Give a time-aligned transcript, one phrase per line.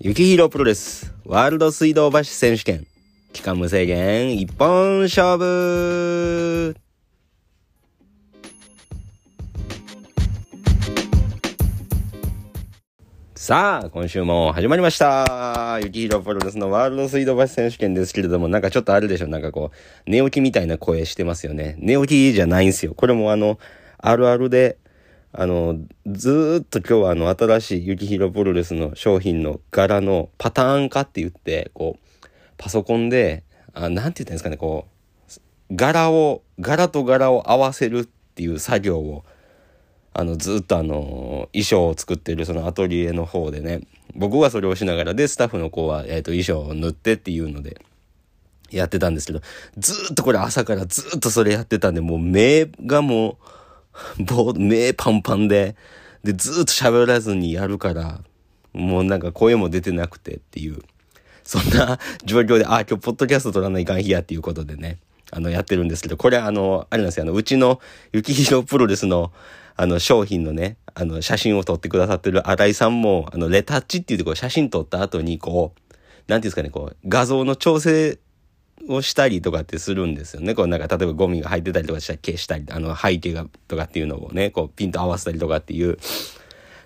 [0.00, 2.86] 雪広プロレスワールド水道橋選手権
[3.32, 6.76] 期間無制限一本勝負
[13.34, 15.80] さあ、今週も始まりました。
[15.82, 19.72] 雪広プロレスのワールド水道橋選手権ですけれども、なんかちょっとあるでしょなんかこ
[20.06, 21.74] う、寝起きみたいな声してますよね。
[21.78, 22.94] 寝起きじゃないんですよ。
[22.94, 23.58] これもあの、
[23.96, 24.78] あるあるで、
[25.32, 39.24] あの、ずっと今日はあの、新しい雪広プロレスの商品の柄のパターン化って言って、こう、パソコンで、あなんて言ったんですかね、こう、柄を、柄と柄を合わせるっていう作業を、
[40.14, 43.82] あの、ずっとあの、衣装を作ってるそのアトリエの方でね、
[44.14, 47.80] 僕はそれをしながらで、スタッフの子は、えっ、と、衣装を塗ってっていうので、
[48.70, 49.40] やってたんですけど、
[49.78, 53.36] ずっとこれ朝からずっとそれやってたんで、もう目がもう、
[54.18, 55.76] ぼ目パンパンで、
[56.24, 58.20] で、ずっと喋らずにやるから、
[58.72, 60.80] もうなんか声も出てなくてっていう、
[61.44, 64.98] そんな状況で、あ、今日ポッドキャスト撮らないかん日やっていうことでね、
[65.30, 67.80] あの、やってるんですけど、これあの、あれなんですよ、あの、うちの
[68.12, 69.32] 雪広プロレスの、
[69.76, 75.92] あの、商品のね、あの、写真を撮ってくださってる新井さんも、あの、レタッチって言ってこう、写真撮った後に、こう、
[76.26, 78.18] なんていうんですかね、こう、画像の調整
[78.88, 80.54] をしたりとかってするんですよね。
[80.54, 85.98] こうなんか例えばゴミが入ってたりとかしたら消したり、あの背景がとかっていうのをね、こうピンと合わせたりとかっていう、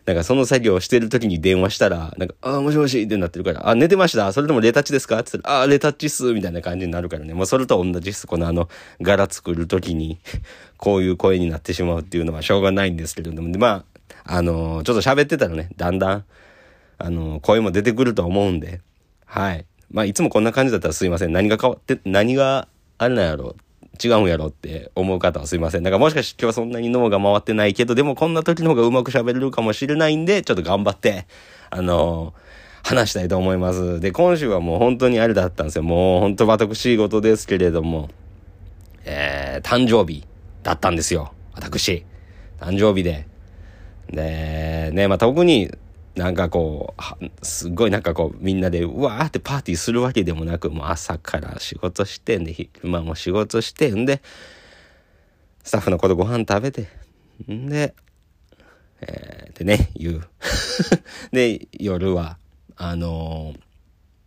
[0.04, 5.20] なんかその作業をしてる時に電話したら、なんか、ああ、もしもしってなってるから、あ、寝てましたそれともレタッチですか？
[5.20, 7.34] って言ったら、あ、レタッチっすみたいな感じになるからね。
[7.34, 8.26] もうそれと同じっす。
[8.26, 8.68] このあの、
[9.00, 10.18] 柄作る時に、
[10.76, 13.84] こういう声になってしまうっていうのはしょうがないんですけれども、でま
[14.24, 16.24] あ、あのーちょっと喋ってたらね、だんだん、
[16.98, 18.80] あのー声も出てくると思うんで、
[19.24, 19.66] はい。
[19.92, 21.32] まあ、いつもこんな感じだったらすいません。
[21.32, 23.56] 何が変わって、何があれなんやろ
[24.02, 25.82] 違うんやろって思う方はすいません。
[25.82, 31.26] だからもしかして今日はそんなに脳が回ってないけど、でもこんな時の方がうまく喋れるかもしれないんで、ちょっと頑張って、
[31.70, 32.42] あのー
[32.84, 34.00] 話したいと思います。
[34.00, 35.82] で、今週はもう本当にあれだったんですよ。
[35.82, 38.10] もう本当私事ですけれども、
[39.04, 40.26] えー、誕生日
[40.62, 41.32] だったんですよ。
[41.54, 42.04] 私。
[42.60, 43.26] 誕生日で。
[44.10, 45.70] で、ね、まあ、特に
[46.14, 54.20] なんかこう、すっごいなんかこう、みんなでわーってパーティーするわけでもなく、もう朝から仕事して、んで、昼間も仕事して、んで、
[55.62, 56.88] スタッフの子とご飯食べて、
[57.50, 57.94] んで、
[59.00, 60.28] えー、でね、言う。
[61.32, 62.36] で、夜は、
[62.76, 63.60] あのー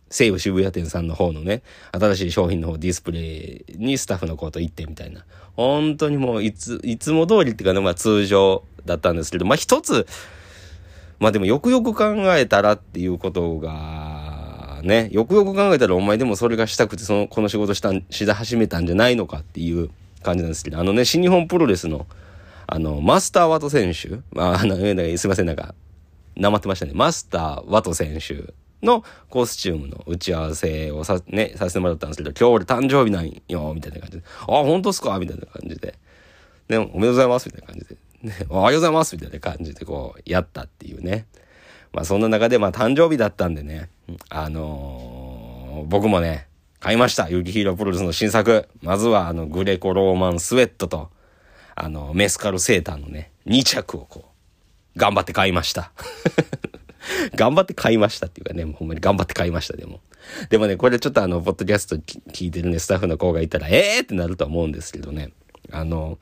[0.08, 5.24] 西武渋谷店さんの方のね、新しい商品の方ディスプレイにスタッフの子と行ってみたいな。
[5.56, 10.06] 本当にもういつ、いつも通りっていうかね、まあ通常だったんですけど、まあ一つ、
[11.18, 19.90] まあでもよくよく考えたらっていうことが、ね、よくよく考えたらお前でもそれがしたくて、その、この仕事したん、し始めたんじゃないのかっていう
[20.22, 22.06] 感じなんですけど、あのね、新日本プロレスの、
[22.66, 25.74] あの、マスターワト選手、まあ、あの、すいません、なんか、
[26.36, 26.92] なまってましたね。
[26.94, 35.18] マスターワト選手のコスチュームの打ち合わせをさ、ね、させてもらったんですけど、今日俺誕生日なんよ、みたいな感じで、あ、本当っすか？
[35.18, 35.94] みたいな感じで、
[36.68, 41.26] ね、おめでとうございます、みたいな感じで、ね、 おはようございます、みたいな感じでこう、やったっていうね。
[41.92, 43.88] まあそんな中で、まあ誕生日だったんでね、
[44.28, 46.48] あのー僕もね、
[46.80, 47.28] 買いました。
[47.28, 48.68] ユキヒーロープロレスの新作。
[48.80, 51.10] まずはあの、グレコローマンスウェットと、
[51.74, 54.30] あの、メスカルセーターのね、2着をこ
[54.96, 55.92] う、頑張って買いました。
[57.36, 60.00] 頑張って買いましたっていうかね、もうほんまに頑張って買いました、でも。
[60.48, 65.32] でもね、これちょっとあの、ポッドキャスト聞いてるね、スタッフの子がいたら、えーってなると思うんですけどね。
[65.70, 66.18] あの、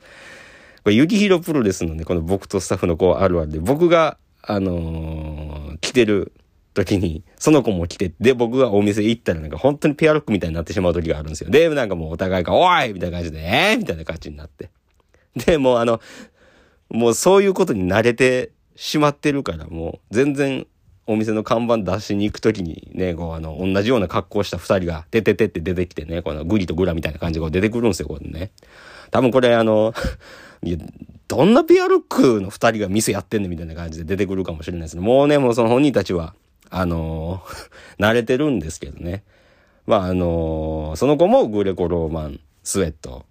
[0.85, 6.31] これ、ユキヒロプロレスのね、この僕とスタッフの子あるあるで、僕が、あのー来てる
[6.75, 11.49] 時に、その子も来て、で、僕がお店行ったらなんか本当にペアロックみたいになってしまう時があるんですよ。
[11.49, 14.69] で、なんかもうお互いが、おいみたいな感じで、えーみたいな感じになって。
[15.35, 15.99] で、もうあの、
[16.91, 20.67] もうそういうことに慣れてしまってるから、もう全然
[21.07, 28.51] お店の看板出しに行くときにね、こうあの、同じような格好した二人が、てててって出てきてね、このグリとグラみたいな感じでこう出てくるんですよ、これね。
[29.09, 29.93] 多分これあの、
[30.63, 30.77] いや、
[31.27, 35.01] どんなペアルックの二人が店やってんねんみたいな感じで出てくるかもしれないですね。
[35.01, 36.35] もうね、もうその本人たちは、
[36.69, 37.41] あの
[37.99, 39.23] 慣れてるんですけどね。
[39.85, 43.25] まああのその子もグレコローマンスウェット、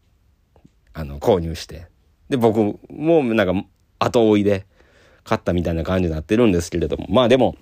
[0.93, 1.87] あの、購入して。
[2.29, 3.69] で、僕もなんか
[3.99, 4.67] 後追いで
[5.25, 7.07] 買ったみたいな感じになってるんですけれども。
[7.11, 7.57] まあでも、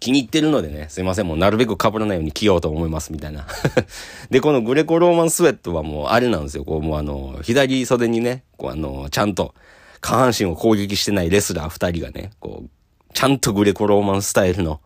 [0.00, 3.46] 気に入ってるのでね、すいません、もうなるべく被らないように着ようと思います、みたいな。
[4.30, 6.64] で、このグレコローマンスウェットはもうあれなんですよ。
[6.64, 9.54] こう、もうあの、左袖にね、こうあの、ちゃんと
[10.00, 12.70] 下半身を攻撃してないレスラー二人がね、こう、
[13.14, 14.80] ちゃんとグレコローマンスタイルの、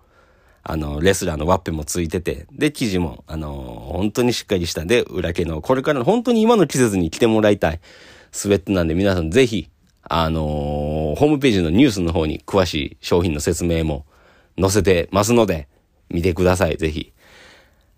[0.62, 7.80] あの、レスラーのワッペンもついてて、で、生地も、あの、本当にしっかりしたで、裏毛の、これから本当に今の季節に着てもらいたい
[8.30, 9.70] スウェットなんで、皆さんぜひ、
[10.12, 14.06] あのホームページのニュースの方に詳しい商品の説明も
[14.60, 15.68] 載せてますので、
[16.08, 17.12] 見てください、ぜひ。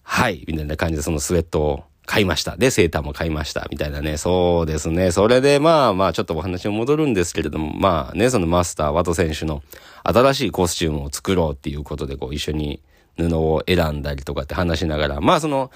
[0.03, 2.57] はい、みたいな感じでそのスウェットを買いました。
[2.57, 3.69] で、セーターも買いました。
[3.71, 4.17] みたいなね。
[4.17, 5.13] そうですね。
[5.13, 9.63] それで、まあまあ、ちょっとお話に戻るんですけれども、まあね、そのマスター、ワト選手の
[10.03, 12.83] 新しいコスチュームを作ろうっていうことで、こう、一緒に
[13.17, 15.71] 布を選んだりとかって話しながら、まあその、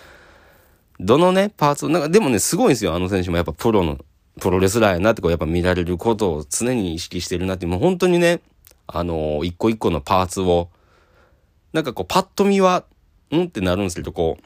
[0.99, 2.95] どのね、パーツを、なんかでもね、すごいんですよ。
[2.95, 3.99] あの選手もやっぱプロの、
[4.41, 8.41] プロレスラーやなってこう、やっぱ見られることを常に意識してるなって、もう本当にね、
[8.87, 10.71] あのー、一個一個のパーツを、
[11.73, 12.85] なんかこう、パッと見は、
[13.35, 13.45] ん？
[13.45, 14.43] ってなるんですけど、こう、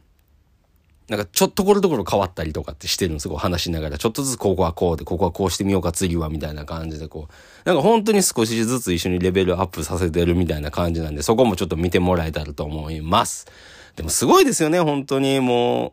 [1.10, 3.36] なんかちょっところどころ変わったりとかってしてるんですよ。
[3.36, 3.98] 話しながら。
[3.98, 7.68] ちょっとずつここはこうで、ここはこうしてみようか次はみたいな感じでこう。
[7.68, 13.48] なんか本当に少しずつ一緒にレベルアップさせてるみたいな感じなんで、そこもちょっと見てもらえたらと思います。
[13.96, 15.92] でもすごいですよね、本当にもう、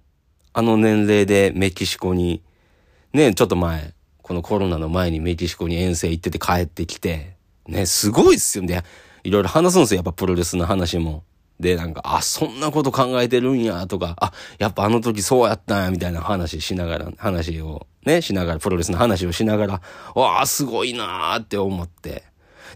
[0.53, 2.43] あの年齢でメキシコに、
[3.11, 7.35] ね、ちょっと前、このコロナの前にメキシコに遠征行ってて帰ってきて、
[7.67, 8.83] ね、すごいっすよね。
[9.23, 11.23] いろいろ話すんですよ、やっぱプロレスの話も。
[11.59, 19.81] で、なんか、あ、そんなこと考えてるんや、とか、あ、やっぱあの時そうやったんや、みたいな話しながら、話をね、しながら、プロレスの話をしながら、
[20.13, 22.23] わあ、すごいなーって思って。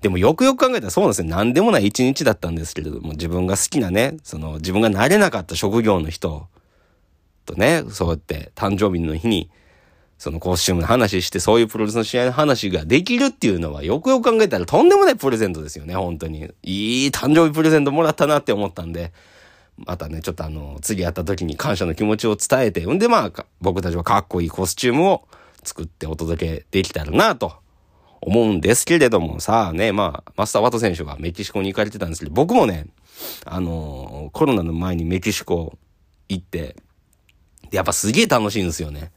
[0.01, 1.27] でもよくよく考えたらそうなんですよ。
[1.27, 6.47] 何でもない一日だったんですけれども、自分が好きなね、その自分が慣れなかった職業の人
[7.45, 9.51] とね、そうやって誕生日の日に
[10.21, 16.47] そのコスチュームの話して、そういうプロレスの試合の話ができるっていうのは、よくよく考えたらとんでもないプレゼントですよね、本当に。
[16.61, 19.13] いい誕生日プレゼントもらったなって思ったんで、
[19.77, 25.27] またね、ちょっとあの、次会った時に感謝の気持ちを伝えて、んでまあ、僕たちはかっこいいコスチュームを
[25.63, 27.53] 作ってお届けできたらなと
[28.21, 32.85] 思うんですけれども、さあね、まあ、マスター・ワト選手がメキシコに行かれてたんですけど、僕もね、
[33.43, 35.79] あのコロナの前にメキシコ
[36.29, 36.75] 行って、
[37.71, 39.11] やっぱすげえ楽しいんですよね。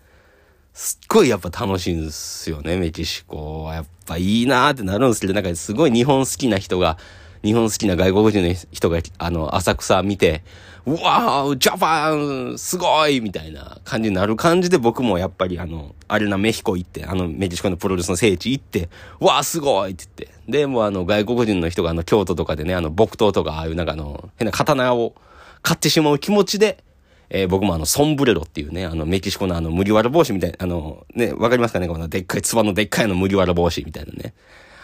[0.74, 3.74] すっごいやっぱ楽しいんですよね、メキシコは。
[3.74, 6.98] やっぱいいなーってなるんですけど、なんかすごい日本好きな人が、
[7.44, 10.42] 日本好きな外国人の人が、あの、浅草見て、
[10.84, 18.88] うわー、ジャパン、すごいみたいな感じになる感じで僕もやっぱりあの、あれなメヒコ行って、あの、メキシコのプロレスの聖地行って、
[19.20, 20.50] うわー、すごいって言って。
[20.50, 25.14] で、もあの、外国人の人があの、京都とかでね、あの、木刀とか、ああいうなんかあの、変な刀を
[25.62, 26.82] 買ってしまう気持ちで、
[27.30, 34.34] えー、僕もあの、ソンブレロっていうね、あの、メキシコのあの、麦わら帽子みたいな、あの、ね、わかりますかねこのでっかい、つばのでっかいの麦わら帽子みたいなね。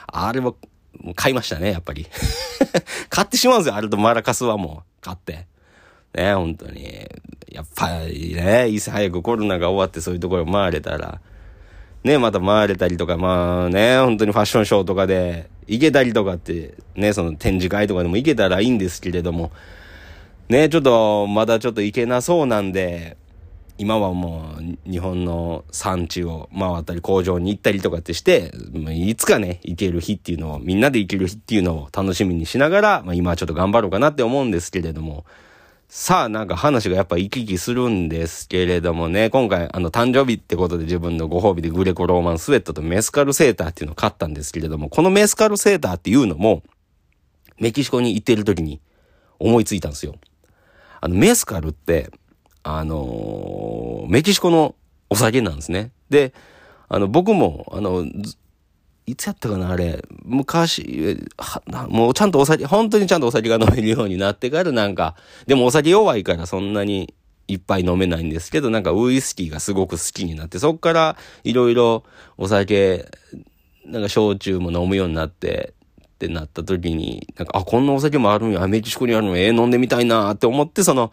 [0.06, 0.56] あれも、
[0.98, 2.06] もう買いましたね、やっぱり。
[3.08, 5.46] 買ってしまうんですよ、あれとマラカスはもう、買って。
[6.14, 7.06] ね、本当に。
[7.50, 11.20] やっぱりね、いつ早くコロナが終わってそういうところ回れたら、
[12.04, 19.50] ね、また回れたりとか、まあね、本当にファッションショーとかで行けたりとかって、ね、その展示会とかでも行けたらいいんですけれども、
[20.50, 23.16] ね、ちょっと、まだちょっと行けなそうなんで、
[23.78, 28.52] 今はもう日本の産地を回ったり工場に行ったりとかってして、
[28.90, 35.24] いつかね、行ける日っていうのを、みんなで行ける日っていうのを楽しみにしながら、まあ今はちょっと頑張ろうかなって思うんですけれども、
[35.88, 46.64] さあなんか話がやっぱ行き来するんですけれどもね、今回あの誕生日ってことで自分のご褒美でグレコローマンスウェットとメスカルセーターっていうのを買ったんですけれども、このメスカルセーターっていうのも、
[47.60, 48.80] メキシコに行ってる時に
[49.38, 50.16] 思いついたんですよ。
[51.00, 52.10] あの、メスカルって、
[52.62, 54.74] あのー、メキシコの
[55.08, 55.92] お酒なんですね。
[56.10, 56.34] で、
[56.88, 58.04] あの、僕も、あの、
[59.06, 60.04] いつやったかな、あれ。
[60.24, 61.26] 昔、
[61.88, 67.14] もうちゃんとお酒、本当にちゃんとお酒が飲めるようになってからなんか、でもお酒弱いからそんなに
[67.48, 72.04] いっぱい飲めないんですけど、なんかウイスキーがすごく好きになって、そっからいろいろ
[72.38, 73.06] お酒、
[73.86, 75.74] なんか焼酎も飲むようになって、
[76.26, 81.12] ってなった時に、なんか、あ、こんなお酒もあるんや、メキシコにあるの、ええー、飲んでみたいなって思って、その、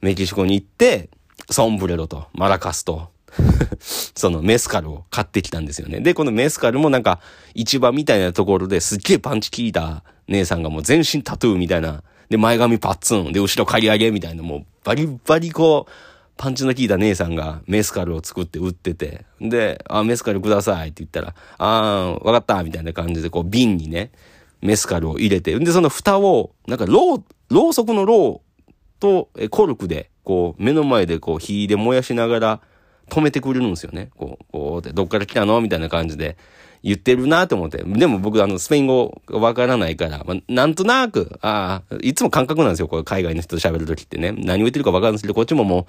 [0.00, 1.08] メキシコに行って、
[1.48, 3.10] ソンブレロと、マラカスと、
[3.78, 6.00] そのメスカルを買ってきたんですよね。
[6.00, 7.20] で、このメスカルもなんか、
[7.54, 15.92] 市場みたいなところですっげえパンチ効いた姉さんがもう全身タトゥーみたいな、で、前髪パッツン、で、後ろ刈り上げみたいな、もうバリバリこう、
[16.38, 24.12] パンチの効いた姉さんがメスカルを作って売ってて、で、あ、メスカルくださいって言ったら、あー、わかったみたいな感じでこう瓶にね、
[24.60, 32.60] メスカルを入れて、で、その蓋を、なんか、ろう、ろうそくのろうと、え、コルクで、こう、目の前でこう、火で燃やしながら、
[33.08, 34.10] 止めてくれるんですよね。
[34.16, 36.36] こう、こうって、どっから来たのみたいな感じで
[36.82, 37.78] 言ってるなと思って。
[37.82, 42.88] でも僕、あの、スペイン語わからないから、まあ、なんとなく、ああ、いつも感覚なんですよ。
[42.88, 44.32] こう、海外の人と喋るときってね。
[44.32, 45.86] 何を言ってるかわかるんですけど、こっちももう、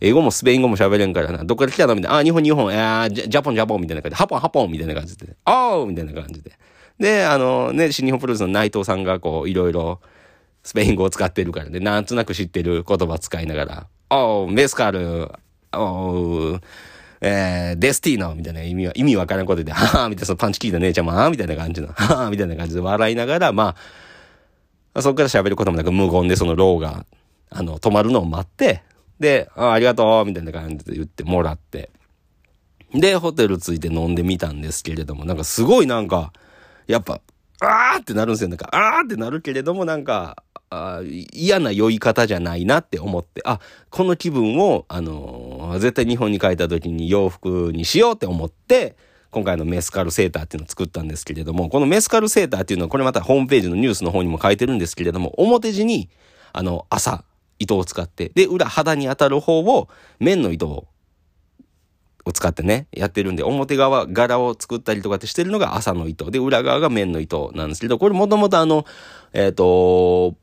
[0.00, 1.44] 英語もスペイン語も喋れんからな。
[1.44, 2.16] どっから来たのみたいな。
[2.16, 2.70] ああ、日本、日本。
[2.70, 4.16] ああジャポン、ジャポンみたいな感じで。
[4.16, 5.36] ハポン、ハポンみたいな感じで。
[5.44, 6.52] あーみたいな感じで。
[6.98, 10.00] で、あのね、新日本プロレスの内藤さんがこう、いろいろ、
[10.62, 15.32] スペイン語を使ってるからね、なんとなく知ってる言葉使いながら、おう、メスカル、
[15.72, 16.60] おう、
[17.20, 23.76] えー、デスティーノみたいな意味は、意味わからんことで、はぁみたいな、そのパンチ効いた姉ちゃんも、あみたいな感じの、はぁみたいな感じで笑いながら、ま
[24.94, 27.06] あ、そこから喋ることもなく無言でそのローが、
[27.50, 28.82] あの、止まるのを待って、
[29.20, 31.90] で、あありがとうみたいな感じで言ってもらって、
[32.94, 36.32] で、ホテル着いて飲んでみたんですけれども、なんかすごいなんか、
[36.88, 37.20] やっぱ、
[37.60, 38.48] あーってなるんですよ。
[38.48, 40.42] なんか、あーってなるけれども、なんか、
[41.32, 48.96] 嫌な酔い方じゃないなって思って、あ、この気分を、あのー、絶対日本に帰った時に洋服にしようって思って、
[49.30, 56.08] 今回のメスカルセーターっていうのを作ったんですけれども、このメスカルセーターっていうのは、これまたホームページのニュースの方にも書いてるんですけれども、表地に、
[56.52, 57.24] あの、朝、
[57.58, 59.88] 糸を使って、で、裏肌に当たる方を、
[60.20, 60.86] 綿の糸を
[62.28, 66.30] を使ってね、やってるんで、表側、柄を作ったりとかってしてるのが朝の糸。
[66.30, 68.84] で、裏側が綿の糸なんですけど、これもともとあの、
[69.32, 70.36] えっ、ー、と、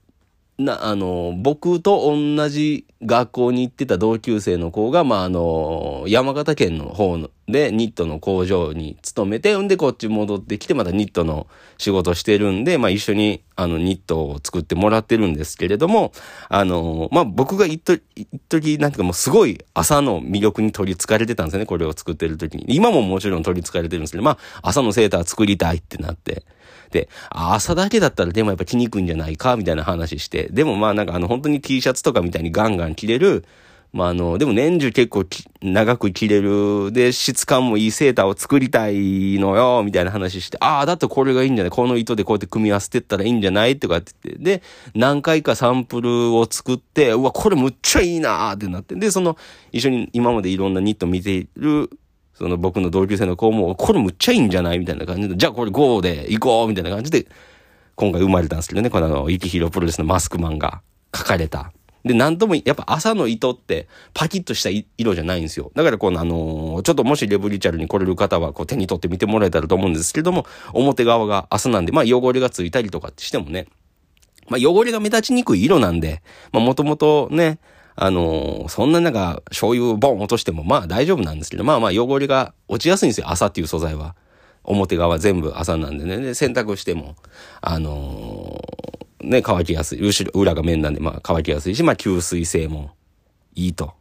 [0.57, 7.17] な、あの、僕と同じ学校に行ってた同級生の子が、まあ、あの、山形県の方
[7.49, 11.47] でニットの工場に勤めて、んでこっち戻ってきて、またニットの
[11.77, 16.13] 仕事してるんで、まあ、一緒に、あの、ニットを作ってもらってるんですけれども、
[16.47, 22.65] あの、まあ、僕が一時、一時、なんていうかもうすごい朝の魅力に取り憑かれてたんですよね、これを作ってる時に。
[22.69, 26.43] 今ももちろん取り憑かれてるんですけど、まあ、朝のセーター作りたいってなって。
[26.91, 30.49] で、朝だけだったらでもやっぱ着にくいんじゃないか、みたいな話して。
[30.51, 33.45] でもまあなんかあの本当に T シャツとかみたいにガンガン着れる、
[33.93, 35.25] まああの、でも年中結構
[35.61, 41.71] 長く着れる、で、質感もいいセーターを作りたいのよ、みたいな話して、ああ、だってこれがいいんじゃない？
[41.71, 43.79] この糸でこうやって組み合わせてったらいいんじゃない？
[43.79, 44.11] とかって。
[44.23, 44.63] 言って、で、
[44.95, 49.37] 何回かサンプルを作って、うわ、これむっちゃいいなーってなって、で、その、
[49.71, 51.89] 一緒に今までいろんなニット見ている
[52.35, 54.79] その僕の同級生の子も、これむっちゃいいんじゃない？
[54.79, 57.27] みたいな感じで、じゃあこれ GO で行こうみたいな感じで、
[57.95, 60.81] 今回生まれたんですけどね、このあの、イキヒロプロレスのマスクマンが
[61.15, 61.71] 書かれた。
[62.03, 65.71] で、なんとも、やっぱ朝の糸ってパキッとした色じゃないんですよ。
[65.73, 73.65] だからこのあのー、ちょっともしレブリチャルに来れる方はこう手に取って見てもらえたらと思うんですけども、表側が朝なんで、まあ汚れがついたりとかってしてもね、
[74.49, 77.57] まあ汚れが目立ちにくい色なんで、まあもともとね、
[77.95, 83.29] あの、そんな中醤油ボン落としてもまあ大丈夫なんですけど、まあまあ汚れが落ちやすいんですよ。
[83.29, 84.15] 朝っていう素材は。
[84.65, 86.17] 表側全部朝なんでね。
[86.17, 87.15] で、洗濯しても、
[87.61, 90.01] あのー、ね、乾きやすい。
[90.01, 92.91] 後ろ、裏が面なんで、まあ乾きやすいし、まあ吸水性も
[93.53, 93.93] いいと。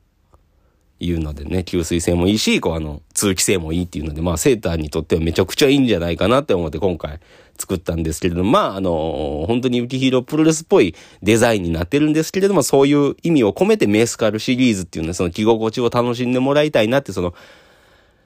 [1.01, 7.21] いうのでね、吸水性もいいし、こうあの、通気性もいいっていうので、まあセーターにとってはめちゃくちゃいいんじゃないかなって思って今回
[7.59, 17.35] 作ったんですけれども、まああの、本当に雪広プロレスっぽいデザインになってるんですけれども、そういう意味を込めてメスカルシリーズっていうのはその着心地を楽しんでもらいたいなって、その、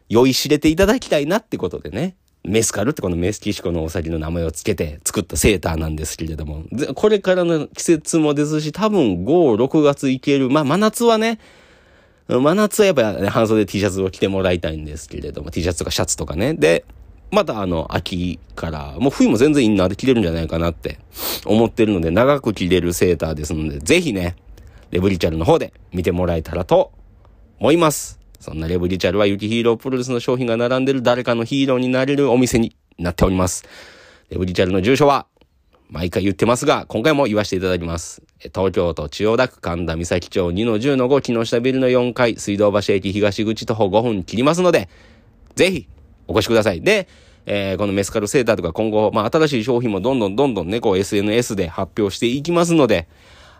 [0.08, 10.48] 酔いしれていただきたいなってことでね、メスカルってこのメスキシコのお酒の名前を付けて作ったセーターなんですけれども、これからの季節もですし、多分5、6月いける。
[10.48, 11.38] まあ真夏はね、
[12.28, 16.52] 真夏はやっぱ、ね、半袖 T シャツを着てもらいたいんですけれども、T シャツとかシャツとかね。
[16.52, 16.84] で、
[17.30, 20.98] またあの、秋から、もう冬も全然インナーで着れるんじゃないかなって
[21.46, 24.36] 思ってるので、長く着れるセーターですので、ぜひね、
[24.90, 26.92] レブリチャルの方で見てもらえたらと
[27.60, 28.18] 思います。
[28.40, 33.64] そんなレブリチャルは雪ヒーロープロレスの商品が並んでる誰かのヒーローになれるお店になっております。
[34.30, 35.26] レブリチャルの住所は、
[35.90, 38.22] 毎回言ってますが、今回も言わせていただきます。
[38.54, 44.90] 東京都千代田区神田三崎町2-10-5木下ビルの4階、水道橋駅東口徒歩5分切りますので、
[45.54, 45.88] ぜひ、
[46.26, 46.82] お越しください。
[46.82, 47.08] で、
[47.46, 53.08] えー、このメスカルセーターとか今後、まあ、新しい商品もどんどんどんどんね、こう SNS で発表していきますので、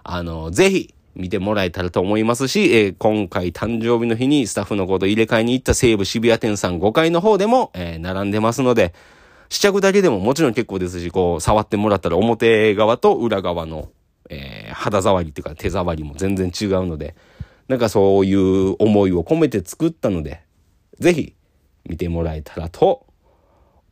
[0.04, 8.92] あの、ぜひ、見てもらえたらと思いますし、えー、今回誕生日の日にスタッフの子と入れ替えに行った西武渋谷店さん5階の方でも、えー、並んでますので、
[9.48, 13.88] 試着だけでももちろん結構ですし、こう、触ってもらったら表側と裏側の、
[14.28, 17.14] えー、肌触りっていうか手触りも全然違うので、
[17.68, 20.42] なんかそういう思いを込めて作ったので、
[20.98, 21.34] ぜひ
[21.86, 23.06] 見てもらえたらと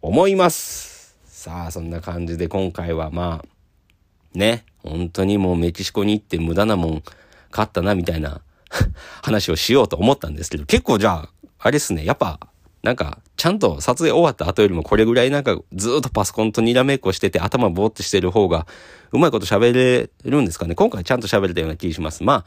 [0.02, 1.16] 思います。
[1.24, 7.02] さあ、そんな感じで今回はまあ、ね、本当にもうメキシコに行って無駄なもん
[7.50, 8.42] 買ったなみたいな
[9.22, 12.40] 話をしようと思ったんですけど、結構じゃあ、あれっすね、やっぱ
[12.82, 18.66] なんか、ちゃんと撮影終わった後よりもこれぐらいなんかずっとパソコンとにらめっこしてて頭ぼーってしてる方が
[19.12, 20.74] うまいこと喋れるんですかね。
[20.74, 22.24] 今回ちゃんと喋れたような気します。
[22.24, 22.44] ま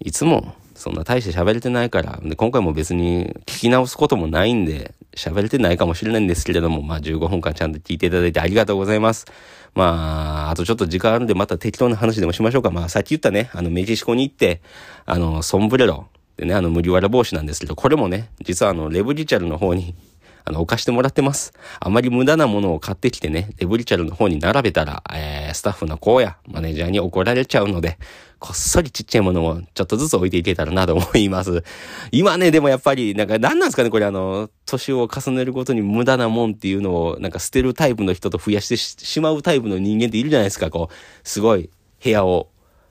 [0.00, 9.26] いつもそんな大して喋れてないから、で、今回も別に聞き直すこともないんで、喋れてないかもしれないんですけれども、まあ15分間ちゃんと聞いていただいてありがとうございます。
[9.74, 12.70] まあ、あとちょっと時間あるんでまた適当な話でもしましょうか。
[12.70, 14.60] まあさっき言ったね、あのメキシコに行って、
[15.04, 16.06] あの、ソンブレロ、
[16.38, 19.94] でね、あの、麦わら帽子なんですけど、これもね、実はあの、レブリチャルの方に、
[20.44, 21.52] あの、置かしてもらってます。
[21.80, 27.98] あまり無駄なものを買ってきてね、レブリチャルの方に並べたら、えー、スタッフの子やマネージャーに怒られちゃうので、
[28.38, 31.64] こっそりちっちゃいものをちょっとずつ置いていけたらなと思います。
[32.12, 40.94] 今ね、でもやっぱり、なんか何なんですかね、これあの、年を重ねるごとに無駄なもんっていうのを、なんか捨てるタイプの人と増やしてしまうタイプの人間っているじゃないですか、こう、
[41.28, 41.68] すごい
[42.02, 42.48] 部屋を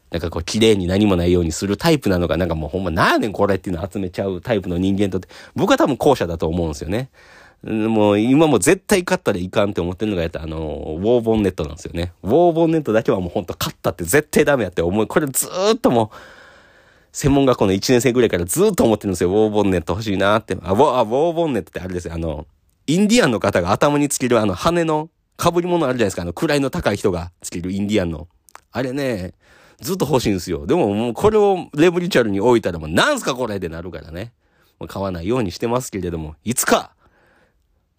[0.09, 7.09] なんかこう綺麗に何もないようにするタイプなのか、なんかもうほんま何やねんこれっていうのを集めちゃうタイプの人間とって、僕は多分後者だと思うんですよね。
[7.63, 12.13] もう今も絶対勝ったらいかんって思ってるのがやったあの、ウォーボンネットなんですよね。
[12.23, 15.07] ウォーボンネットだけはもうほんと勝ったって絶対ダメやって思う。
[15.07, 16.17] これずーっともう、
[17.11, 19.31] 専門学校の1年生ぐらいからずーっと思ってるんですよ。
[19.31, 20.55] ウォーボンネット欲しいなって。
[20.61, 22.13] あ、ウォあウォーボンネットってあれですよ。
[22.13, 22.45] あの、
[22.85, 25.09] インディアンの方が頭につけるあの羽の
[25.41, 26.21] 被り物あるじゃないですか。
[26.21, 28.27] あの位の高い人がつけるインディアンの。
[28.71, 29.33] あれね、
[29.79, 30.65] ずっと欲しいんですよ。
[30.65, 34.34] でももうこれをレブリチャルに置いたらもうなんすかこれでなるからね。
[34.79, 36.91] もう買わないようにしてますけれども、いつか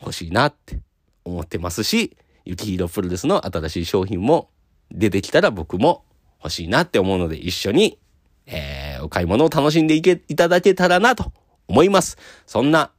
[0.01, 0.81] 欲しいなって
[1.25, 4.51] 思ってますし、ユキヒロプロレスの新しい商品も
[4.91, 6.05] 出てきたら僕も
[6.43, 7.99] 欲しいなって思うので一緒に、
[8.47, 11.33] えー、お買い物を楽しんでいけ、いただけたらなと
[11.67, 12.17] 思います。
[12.47, 12.93] そんな、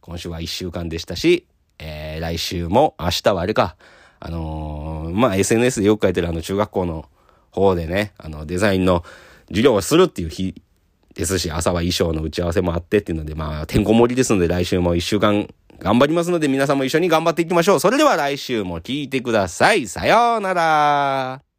[0.00, 1.46] 今週は一週間でしたし、
[1.78, 3.76] えー、来週も明日はあれか、
[4.20, 7.06] あのー、まあ、SNS でよく書いてるあの中学校の
[7.54, 9.04] 方でね、あの、デザインの
[9.48, 10.54] 授業をするっていう日
[11.14, 17.80] ですし、朝は衣装の打ち合わせもあってっていうので、まあ、てんこ盛りですので、来週も一週間頑張りますので、皆さんも一緒に頑張っていきましょう。
[17.80, 19.86] それでは来週も聴いてください。
[19.86, 21.53] さようなら。